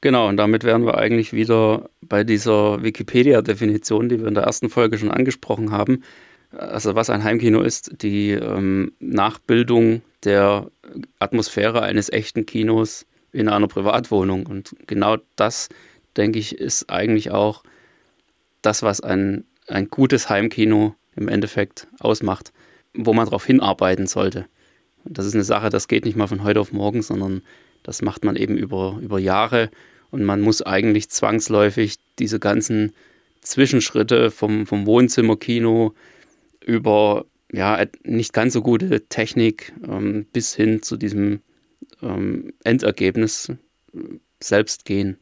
[0.01, 4.69] Genau, und damit wären wir eigentlich wieder bei dieser Wikipedia-Definition, die wir in der ersten
[4.69, 6.03] Folge schon angesprochen haben.
[6.51, 10.69] Also was ein Heimkino ist, die ähm, Nachbildung der
[11.19, 14.45] Atmosphäre eines echten Kinos in einer Privatwohnung.
[14.45, 15.69] Und genau das,
[16.15, 17.63] denke ich, ist eigentlich auch
[18.61, 22.53] das, was ein, ein gutes Heimkino im Endeffekt ausmacht,
[22.93, 24.45] wo man darauf hinarbeiten sollte.
[25.03, 27.41] Und das ist eine Sache, das geht nicht mal von heute auf morgen, sondern
[27.83, 29.69] das macht man eben über, über Jahre
[30.15, 32.93] und man muss eigentlich zwangsläufig diese ganzen
[33.41, 35.93] Zwischenschritte vom, vom Wohnzimmerkino
[36.65, 41.41] über ja, nicht ganz so gute Technik ähm, bis hin zu diesem
[42.01, 43.49] ähm, Endergebnis
[43.93, 43.97] äh,
[44.39, 45.17] selbst gehen.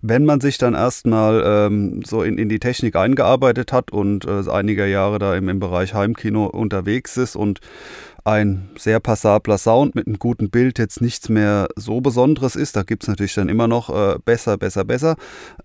[0.00, 4.48] Wenn man sich dann erstmal ähm, so in, in die Technik eingearbeitet hat und äh,
[4.48, 7.60] einige Jahre da im, im Bereich Heimkino unterwegs ist und
[8.24, 12.82] ein sehr passabler Sound mit einem guten Bild jetzt nichts mehr so Besonderes ist, da
[12.82, 15.16] gibt es natürlich dann immer noch äh, besser, besser, besser.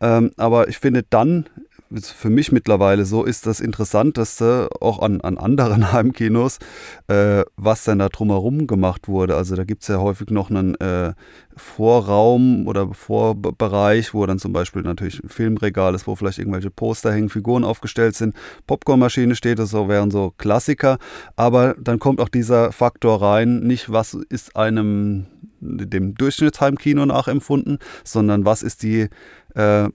[0.01, 1.45] Ähm, aber ich finde, dann
[1.91, 6.59] für mich mittlerweile so ist das Interessanteste auch an, an anderen Heimkinos,
[7.07, 9.35] äh, was denn da drumherum gemacht wurde.
[9.35, 11.13] Also da gibt es ja häufig noch einen äh,
[11.55, 17.11] Vorraum oder Vorbereich, wo dann zum Beispiel natürlich ein Filmregal ist, wo vielleicht irgendwelche Poster
[17.11, 18.35] hängen, Figuren aufgestellt sind,
[18.67, 20.97] Popcornmaschine steht, das wären so Klassiker.
[21.35, 25.25] Aber dann kommt auch dieser Faktor rein, nicht was ist einem
[25.61, 29.09] dem Durchschnittsheimkino nachempfunden, sondern was ist die
[29.55, 29.89] äh,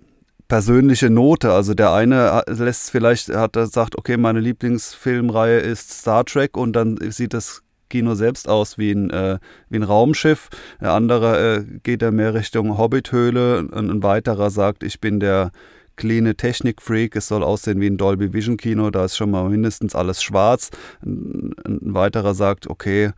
[0.49, 1.53] persönliche Note.
[1.53, 6.99] Also der eine lässt vielleicht, hat sagt, okay, meine Lieblingsfilmreihe ist Star Trek und dann
[7.11, 10.49] sieht das Kino selbst aus wie ein, äh, wie ein Raumschiff.
[10.81, 15.53] Der andere äh, geht da mehr Richtung Hobbithöhle und ein weiterer sagt, ich bin der
[15.97, 19.95] cleane Technikfreak, es soll aussehen wie ein Dolby Vision Kino, da ist schon mal mindestens
[19.95, 20.71] alles schwarz.
[21.05, 23.13] Ein, ein weiterer sagt, okay,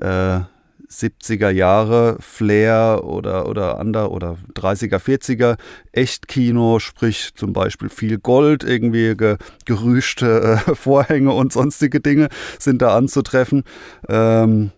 [0.00, 0.40] äh,
[0.90, 5.56] 70er Jahre Flair oder, oder ander oder 30er, 40er
[5.92, 12.82] Echtkino, sprich zum Beispiel viel Gold, irgendwie ge, gerüschte äh, Vorhänge und sonstige Dinge sind
[12.82, 13.64] da anzutreffen.
[14.08, 14.72] Ähm,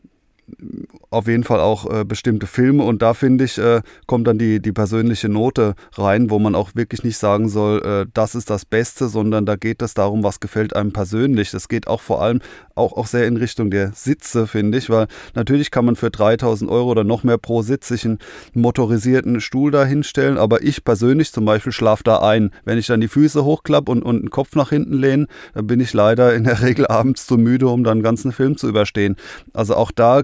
[1.10, 4.60] auf jeden Fall auch äh, bestimmte Filme und da finde ich, äh, kommt dann die,
[4.60, 8.64] die persönliche Note rein, wo man auch wirklich nicht sagen soll, äh, das ist das
[8.64, 11.50] Beste, sondern da geht es darum, was gefällt einem persönlich.
[11.50, 12.40] Das geht auch vor allem
[12.74, 16.70] auch, auch sehr in Richtung der Sitze, finde ich, weil natürlich kann man für 3000
[16.70, 18.18] Euro oder noch mehr pro Sitz sich einen
[18.54, 22.50] motorisierten Stuhl da hinstellen, aber ich persönlich zum Beispiel schlafe da ein.
[22.64, 25.80] Wenn ich dann die Füße hochklappe und, und den Kopf nach hinten lehne, dann bin
[25.80, 29.16] ich leider in der Regel abends zu müde, um dann einen ganzen Film zu überstehen.
[29.52, 30.22] Also auch da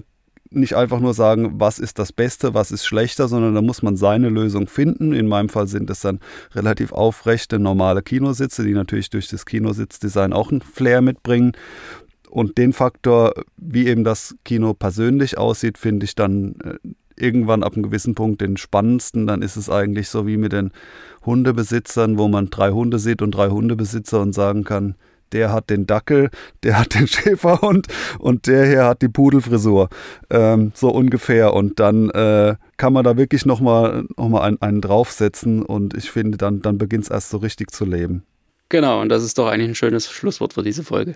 [0.55, 3.97] nicht einfach nur sagen, was ist das Beste, was ist schlechter, sondern da muss man
[3.97, 5.13] seine Lösung finden.
[5.13, 6.19] In meinem Fall sind es dann
[6.53, 11.53] relativ aufrechte, normale Kinositze, die natürlich durch das Kinositzdesign auch einen Flair mitbringen.
[12.29, 16.77] Und den Faktor, wie eben das Kino persönlich aussieht, finde ich dann äh,
[17.15, 19.27] irgendwann ab einem gewissen Punkt den spannendsten.
[19.27, 20.71] Dann ist es eigentlich so wie mit den
[21.25, 24.95] Hundebesitzern, wo man drei Hunde sieht und drei Hundebesitzer und sagen kann,
[25.33, 26.29] der hat den Dackel,
[26.63, 27.87] der hat den Schäferhund
[28.19, 29.89] und der hier hat die Pudelfrisur.
[30.29, 31.53] Ähm, so ungefähr.
[31.53, 36.11] Und dann äh, kann man da wirklich nochmal noch mal einen, einen draufsetzen und ich
[36.11, 38.23] finde, dann, dann beginnt es erst so richtig zu leben.
[38.69, 41.15] Genau, und das ist doch eigentlich ein schönes Schlusswort für diese Folge.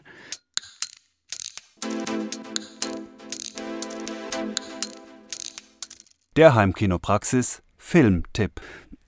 [6.36, 8.62] Der Heimkinopraxis Filmtipp.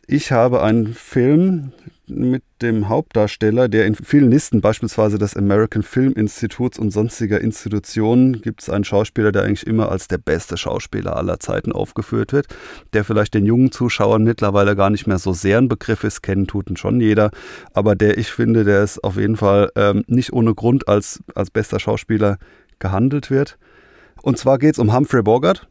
[0.08, 1.74] Ich habe einen Film,
[2.10, 8.41] mit dem Hauptdarsteller, der in vielen Listen, beispielsweise des American Film Instituts und sonstiger Institutionen,
[8.41, 12.48] gibt es einen Schauspieler, der eigentlich immer als der beste Schauspieler aller Zeiten aufgeführt wird,
[12.93, 16.48] der vielleicht den jungen Zuschauern mittlerweile gar nicht mehr so sehr ein Begriff ist, kennen
[16.48, 17.32] tut ihn schon jeder,
[17.74, 21.52] aber der ich finde, der ist auf jeden Fall ähm, nicht ohne Grund als, als
[21.52, 22.38] bester Schauspieler
[22.80, 23.58] gehandelt wird.
[24.22, 25.67] Und zwar geht es um Humphrey Bogart.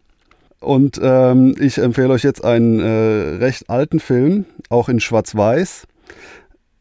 [0.61, 5.87] Und ähm, ich empfehle euch jetzt einen äh, recht alten Film, auch in Schwarz-Weiß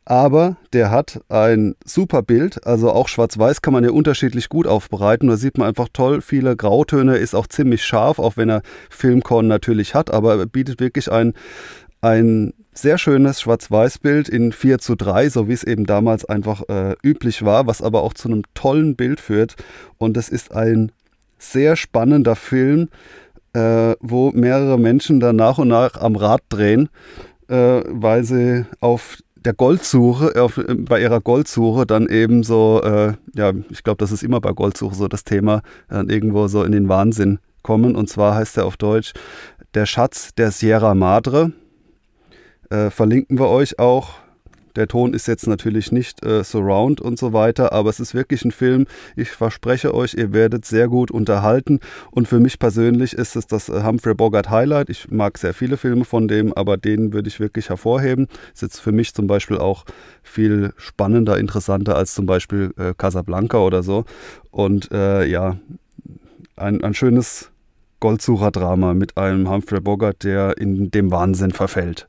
[0.10, 5.28] aber der hat ein super Bild, also auch schwarz-weiß kann man ja unterschiedlich gut aufbereiten.
[5.28, 9.48] Da sieht man einfach toll viele Grautöne, ist auch ziemlich scharf, auch wenn er Filmkorn
[9.48, 11.34] natürlich hat, aber bietet wirklich ein,
[12.00, 16.96] ein sehr schönes Schwarz-Weiß-Bild in 4 zu 3, so wie es eben damals einfach äh,
[17.04, 19.56] üblich war, was aber auch zu einem tollen Bild führt.
[19.98, 20.94] Und es ist ein
[21.38, 22.88] sehr spannender Film,
[23.52, 26.88] äh, wo mehrere Menschen dann nach und nach am Rad drehen
[27.48, 33.54] äh, weil sie auf der Goldsuche, auf, bei ihrer Goldsuche dann eben so, äh, ja,
[33.70, 36.90] ich glaube, das ist immer bei Goldsuche so das Thema, dann irgendwo so in den
[36.90, 37.96] Wahnsinn kommen.
[37.96, 39.14] Und zwar heißt er auf Deutsch
[39.74, 41.52] Der Schatz der Sierra Madre.
[42.70, 44.16] Äh, verlinken wir euch auch
[44.78, 48.46] der Ton ist jetzt natürlich nicht äh, Surround und so weiter, aber es ist wirklich
[48.46, 48.86] ein Film.
[49.16, 51.80] Ich verspreche euch, ihr werdet sehr gut unterhalten.
[52.12, 54.90] Und für mich persönlich ist es das äh, Humphrey Bogart Highlight.
[54.90, 58.28] Ich mag sehr viele Filme von dem, aber den würde ich wirklich hervorheben.
[58.54, 59.84] Ist jetzt für mich zum Beispiel auch
[60.22, 64.06] viel spannender, interessanter als zum Beispiel äh, Casablanca oder so.
[64.52, 65.58] Und äh, ja,
[66.56, 67.50] ein, ein schönes
[68.00, 72.08] Goldsucher-Drama mit einem Humphrey Bogart, der in dem Wahnsinn verfällt.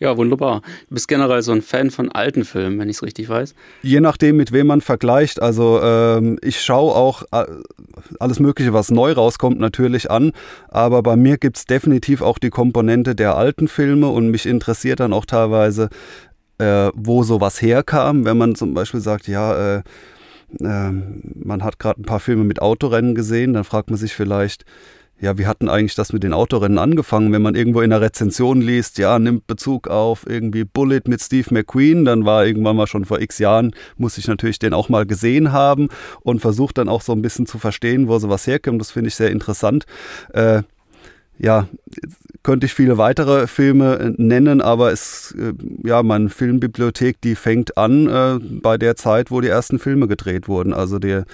[0.00, 0.62] Ja, wunderbar.
[0.88, 3.54] Du bist generell so ein Fan von alten Filmen, wenn ich es richtig weiß.
[3.82, 5.42] Je nachdem, mit wem man vergleicht.
[5.42, 7.46] Also ähm, ich schaue auch äh,
[8.20, 10.32] alles Mögliche, was neu rauskommt, natürlich an.
[10.68, 15.00] Aber bei mir gibt es definitiv auch die Komponente der alten Filme und mich interessiert
[15.00, 15.88] dann auch teilweise,
[16.58, 18.24] äh, wo sowas herkam.
[18.24, 19.82] Wenn man zum Beispiel sagt, ja, äh,
[20.60, 24.64] ähm, man hat gerade ein paar Filme mit Autorennen gesehen, dann fragt man sich vielleicht,
[25.20, 27.32] ja, wie hatten eigentlich das mit den Autorennen angefangen?
[27.32, 31.48] Wenn man irgendwo in der Rezension liest, ja, nimmt Bezug auf irgendwie Bullet mit Steve
[31.52, 35.06] McQueen, dann war irgendwann mal schon vor x Jahren, muss ich natürlich den auch mal
[35.06, 35.88] gesehen haben
[36.22, 38.80] und versucht dann auch so ein bisschen zu verstehen, wo sowas herkommt.
[38.80, 39.86] Das finde ich sehr interessant.
[40.32, 40.62] Äh,
[41.38, 41.68] ja,
[42.42, 45.52] könnte ich viele weitere Filme äh, nennen, aber es, äh,
[45.86, 50.48] ja, meine Filmbibliothek, die fängt an äh, bei der Zeit, wo die ersten Filme gedreht
[50.48, 50.72] wurden.
[50.72, 51.24] Also der,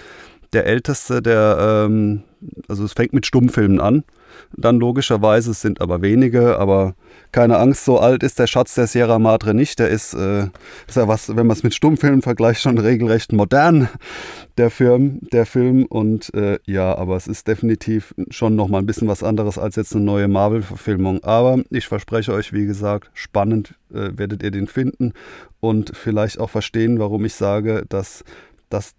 [0.53, 2.23] der älteste, der, ähm,
[2.69, 4.05] also es fängt mit Stummfilmen an
[4.57, 6.95] dann logischerweise, es sind aber wenige, aber
[7.33, 9.79] keine Angst, so alt ist der Schatz der Sierra Madre nicht.
[9.79, 10.45] Der ist, äh,
[10.87, 13.89] ist ja was, wenn man es mit Stummfilmen vergleicht, schon regelrecht modern,
[14.57, 15.21] der Film.
[15.33, 15.85] Der Film.
[15.87, 19.95] Und äh, ja, aber es ist definitiv schon nochmal ein bisschen was anderes als jetzt
[19.95, 21.25] eine neue Marvel-Verfilmung.
[21.25, 25.13] Aber ich verspreche euch, wie gesagt, spannend äh, werdet ihr den finden
[25.61, 28.23] und vielleicht auch verstehen, warum ich sage, dass
[28.69, 28.95] das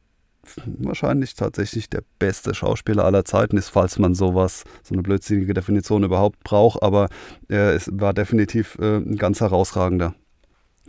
[0.66, 6.04] wahrscheinlich tatsächlich der beste Schauspieler aller Zeiten ist, falls man sowas, so eine blödsinnige Definition
[6.04, 6.82] überhaupt braucht.
[6.84, 7.10] Aber
[7.48, 10.16] er ist, war definitiv äh, ein ganz herausragender.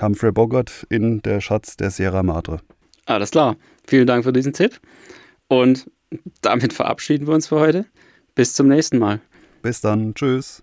[0.01, 2.61] Humphrey Bogart in Der Schatz der Sierra Madre.
[3.07, 3.57] Alles klar.
[3.87, 4.81] Vielen Dank für diesen Tipp.
[5.49, 5.91] Und
[6.43, 7.87] damit verabschieden wir uns für heute.
[8.35, 9.21] Bis zum nächsten Mal.
[9.63, 10.15] Bis dann.
[10.15, 10.63] Tschüss.